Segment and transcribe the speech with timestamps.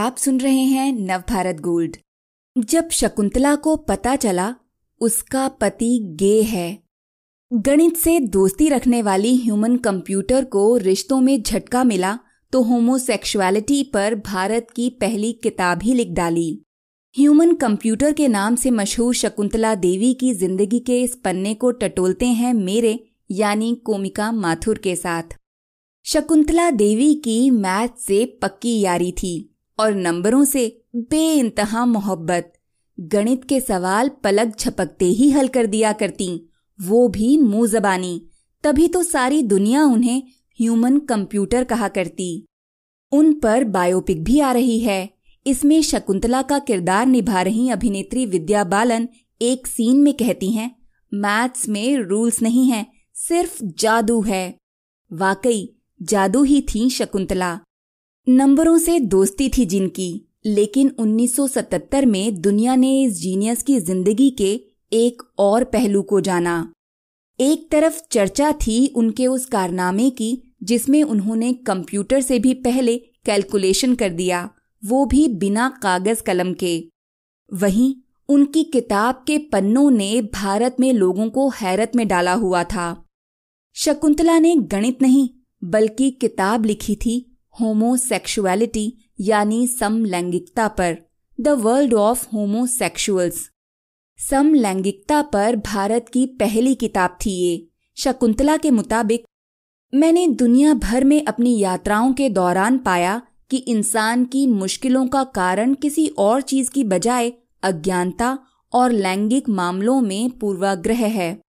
[0.00, 1.96] आप सुन रहे हैं नवभारत गोल्ड।
[2.56, 4.54] जब शकुंतला को पता चला,
[5.00, 6.78] उसका पति गे है।
[7.52, 12.18] गणित से दोस्ती रखने वाली ह्यूमन कंप्यूटर को रिश्तों में झटका मिला
[12.52, 16.62] तो होमोसेक्सुअलिटी पर भारत की पहली किताब ही लिख डाली।
[17.16, 22.26] ह्यूमन कंप्यूटर के नाम से मशहूर शकुंतला देवी की ज़िंदगी के इस पन्ने को टटोलते
[22.26, 22.98] हैं मेरे,
[23.30, 25.38] यानी कोमिका माथुर के साथ।
[26.06, 29.49] शकुंतला देवी की मैथ से पक्की यारी थी।
[29.80, 32.52] और नंबरों से बेइंतहा मोहब्बत।
[33.00, 36.48] गणित के सवाल पलक झपकते ही हल कर दिया करती।
[36.80, 38.26] वो भी मुँह जबानी।
[38.62, 40.22] तभी तो सारी दुनिया उन्हें
[40.60, 42.46] ह्यूमन कंप्यूटर कहा करती।
[43.12, 45.10] उन पर बायोपिक भी आ रही है।
[45.46, 49.08] इसमें शकुंतला का किरदार निभा रही अभिनेत्री विद्या बालन
[49.42, 50.76] एक सीन में कहती हैं,
[51.14, 54.58] मैथ्स में रूल्स नहीं हैं, सिर्फ़ जादू है।
[55.12, 57.60] वाकई, जादू ही थी शकुंतला।
[58.32, 64.60] नंबरों से दोस्ती थी जिनकी, लेकिन 1977 में दुनिया ने इस जीनियस की ज़िंदगी के
[64.92, 66.72] एक और पहलू को जाना।
[67.40, 73.94] एक तरफ़ चर्चा थी उनके उस कारनामे की, जिसमें उन्होंने कंप्यूटर से भी पहले कैलकुलेशन
[73.94, 74.50] कर दिया,
[74.84, 76.88] वो भी बिना कागज़ कलम के।
[77.52, 77.94] वहीं
[78.28, 83.04] उनकी किताब के पन्नों ने भारत में लोगों को हैरत में डाला हुआ था।
[83.74, 85.28] शकुंतला ने गणित नहीं,
[85.64, 87.29] बल्कि किताब लिखी थी
[87.60, 90.96] होमोसेक्सुअलिटी यानी समलैंगिकता पर
[91.40, 93.50] द वर्ल्ड ऑफ़ होमोसेक्सुअल्स
[94.18, 99.24] समलैंगिकता पर भारत की पहली किताब थी ये। शकुंतला के मुताबिक,
[99.94, 105.74] मैंने दुनिया भर में अपनी यात्राओं के दौरान पाया कि इंसान की मुश्किलों का कारण
[105.74, 108.38] किसी और चीज़ की बजाय अज्ञानता
[108.72, 111.40] और लैंगिक मामलों में पूर्वाग्रह है।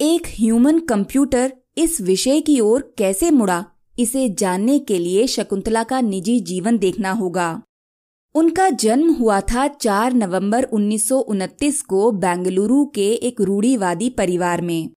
[0.00, 3.64] एक ह्यूमन कंप्यूटर इस विषय की ओर कैसे मुड़ा?
[3.98, 7.62] इसे जानने के लिए शकुंतला का निजी जीवन देखना होगा।
[8.34, 14.60] उनका जन्म हुआ था 4 नवंबर उन्नीस सौ उनतीस को बेंगलुरु के एक रूढ़ीवादी परिवार
[14.60, 14.90] में।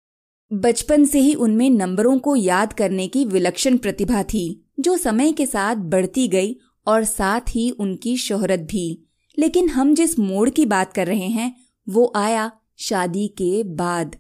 [0.53, 5.45] बचपन से ही उनमें नंबरों को याद करने की विलक्षण प्रतिभा थी, जो समय के
[5.45, 6.55] साथ बढ़ती गई
[6.87, 9.01] और साथ ही उनकी शोहरत भी।
[9.39, 11.55] लेकिन हम जिस मोड़ की बात कर रहे हैं,
[11.89, 14.15] वो आया शादी के बाद।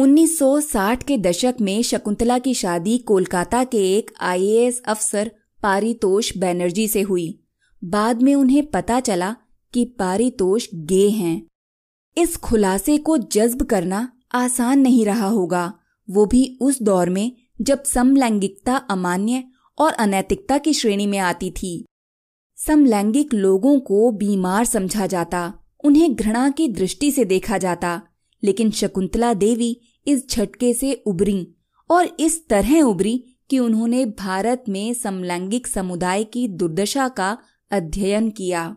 [0.00, 5.30] 1960 के दशक में शकुंतला की शादी कोलकाता के एक आईएएस अफसर
[5.62, 7.44] पारितोष बैनर्जी से हुई।
[7.84, 9.36] बाद में उन्हें पता चला
[9.74, 11.46] कि पारितोष गे हैं।
[12.18, 15.74] इस खुलासे को जज्ब करना आसान नहीं रहा होगा।
[16.10, 19.44] वो भी उस दौर में जब समलैंगिकता अमान्य
[19.78, 21.84] और अनैतिकता की श्रेणी में आती थी।
[22.56, 28.02] समलैंगिक लोगों को बीमार समझा जाता, उन्हें घृणा की दृष्टि से देखा जाता,
[28.44, 31.54] लेकिन शकुंतला देवी इस झटके से उभरी
[31.90, 37.38] और इस तरह उभरी कि उन्होंने भारत में समलैंगिक समुदाय की दुर्दशा का
[37.70, 38.76] अध्ययन किया।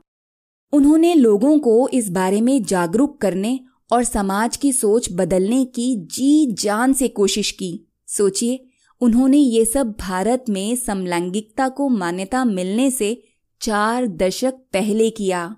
[0.73, 3.59] उन्होंने लोगों को इस बारे में जागरूक करने
[3.91, 8.65] और समाज की सोच बदलने की जी जान से कोशिश की। सोचिए,
[9.01, 13.23] उन्होंने ये सब भारत में समलैंगिकता को मान्यता मिलने से
[13.61, 15.55] चार दशक पहले किया।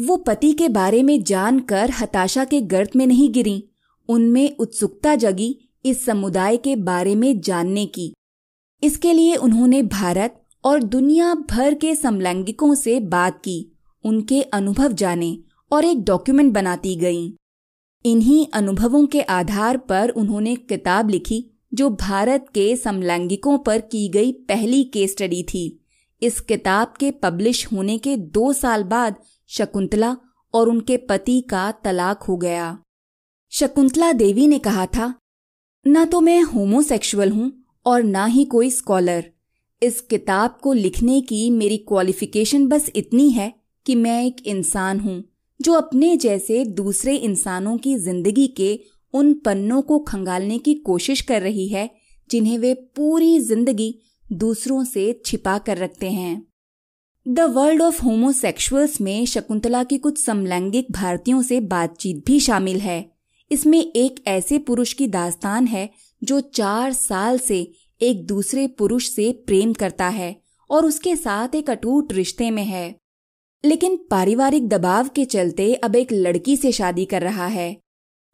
[0.00, 3.71] वो पति के बारे में जानकर हताशा के गर्त में नहीं गिरी।
[4.08, 8.14] उनमें उत्सुकता जगी इस समुदाय के बारे में जानने की।
[8.82, 13.72] इसके लिए उन्होंने भारत और दुनिया भर के समलैंगिकों से बात की,
[14.04, 15.38] उनके अनुभव जाने
[15.72, 17.32] और एक डॉक्यूमेंट बनाती गईं।
[18.04, 24.32] इन्हीं अनुभवों के आधार पर उन्होंने किताब लिखी, जो भारत के समलैंगिकों पर की गई
[24.32, 25.84] पहली केस स्टडी थी।
[26.22, 29.16] इस किताब के पब्लिश होने के दो साल बाद
[29.48, 30.16] शकुंतला
[30.54, 32.78] और उनके पति का तलाक हो गया।
[33.52, 35.14] शकुंतला देवी ने कहा था,
[35.86, 37.52] न तो मैं होमोसेक्सुअल हूँ
[37.86, 39.24] और ना ही कोई स्कॉलर
[39.82, 43.52] इस किताब को लिखने की मेरी क्वालिफिकेशन बस इतनी है
[43.86, 45.22] कि मैं एक इंसान हूँ,
[45.60, 48.78] जो अपने जैसे दूसरे इंसानों की ज़िंदगी के
[49.14, 51.88] उन पन्नों को खंगालने की कोशिश कर रही है,
[52.30, 53.94] जिन्हें वे पूरी ज़िंदगी
[54.26, 56.42] दूसरों से छिपा कर रखते हैं।
[57.26, 63.11] द वर्ल्ड ऑफ़ होमोसेक्सुअल्स में शकुंतला की कुछ समलैंगिक भारतीयों से बातचीत भी शामिल है।
[63.52, 65.90] इसमें एक ऐसे पुरुष की दास्तान है
[66.24, 70.36] जो चार साल से एक दूसरे पुरुष से प्रेम करता है
[70.70, 72.94] और उसके साथ एक अटूट रिश्ते में है।
[73.64, 77.76] लेकिन पारिवारिक दबाव के चलते अब एक लड़की से शादी कर रहा है।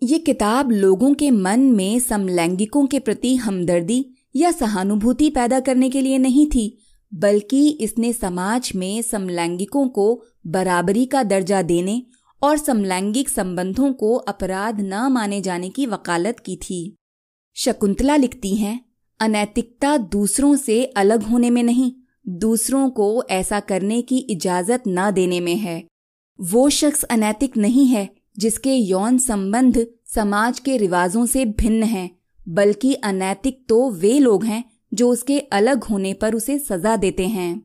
[0.03, 4.05] ये किताब लोगों के मन में समलैंगिकों के प्रति हमदर्दी
[4.37, 6.79] या सहानुभूति पैदा करने के लिए नहीं थी,
[7.15, 12.03] बल्कि इसने समाज में समलैंगिकों को बराबरी का दर्जा देने
[12.43, 16.97] और समलैंगिक संबंधों को अपराध न माने जाने की वकालत की थी।
[17.55, 18.85] शकुंतला लिखती हैं,
[19.21, 21.93] अनैतिकता दूसरों से अलग होने में नहीं,
[22.29, 25.89] दूसरों को ऐसा करने की इजाज़त न देने में है।
[26.41, 28.09] वो शख्स अनैतिक नहीं है,
[28.39, 32.19] जिसके यौन संबंध समाज के रिवाजों से भिन्न हैं,
[32.49, 34.65] बल्कि अनैतिक तो वे लोग हैं,
[34.95, 37.63] जो उसके अलग होने पर उसे सजा देते हैं।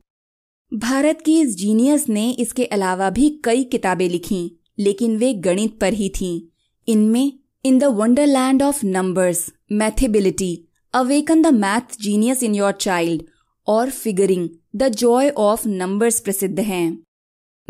[0.73, 5.93] भारत की इस जीनियस ने इसके अलावा भी कई किताबें लिखी। लेकिन वे गणित पर
[5.93, 6.41] ही थीं।
[6.87, 7.33] इनमें
[7.65, 13.23] in the wonderland of numbers mathability awaken the math genius in your child
[13.67, 17.03] और figuring the joy of numbers प्रसिद्ध हैं।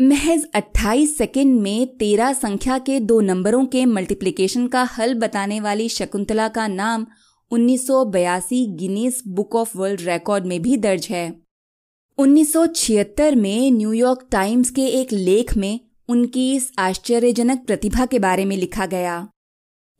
[0.00, 5.88] महज 28 सेकंड में तेरह संख्या के दो नंबरों के मल्टीप्लिकेशन का हल बताने वाली
[5.88, 7.06] शकुंतला का नाम
[7.52, 11.40] 1982 Guinness book of world record में भी दर्ज है।
[12.18, 18.56] 1976 में न्यूयॉर्क टाइम्स के एक लेख में उनकी इस आश्चर्यजनक प्रतिभा के बारे में
[18.56, 19.28] लिखा गया।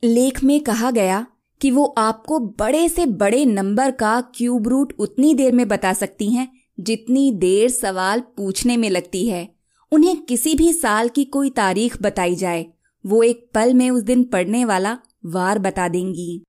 [0.03, 1.27] लेख में कहा गया
[1.61, 6.29] कि वो आपको बड़े से बड़े नंबर का क्यूब रूट उतनी देर में बता सकती
[6.29, 9.55] हैं जितनी देर सवाल पूछने में लगती है।
[9.91, 12.65] उन्हें किसी भी साल की कोई तारीख बताई जाए।
[13.05, 16.43] वो एक पल में उस दिन पढ़ने वाला वार बता देंगी।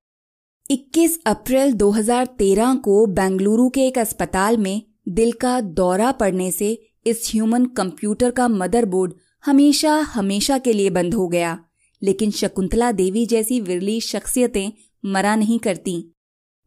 [0.71, 7.31] 21 अप्रैल 2013 को बेंगलुरु के एक अस्पताल में दिल का दौरा पड़ने से इस
[7.33, 9.13] ह्यूमन कंप्यूटर का मदरबोर्ड
[9.47, 11.65] हमेशा हमेशा के लिए बंद हो गया।
[12.03, 14.71] लेकिन शकुंतला देवी जैसी विरली शख्सियतें
[15.05, 16.15] मरा नहीं करती।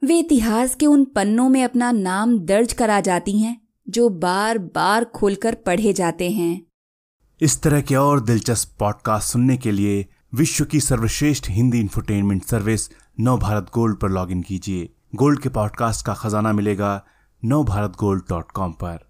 [0.04, 5.06] वे इतिहास के उन पन्नों में अपना नाम दर्ज करा जाती हैं, जो बार बार
[5.06, 6.66] खोलकर पढ़े जाते हैं।
[7.42, 12.90] इस तरह के और दिलचस्प पॉडकास्ट सुनने के लिए विश्व की सर्वश्रेष्ठ Hindi infotainment service
[13.20, 17.06] Nav Bharat gold पर लॉगिन कीजिए। गोल्ड के पॉडकास्ट का खजाना मिलेगा
[17.46, 19.09] नव भारत गोल्ड डॉट कॉम पर।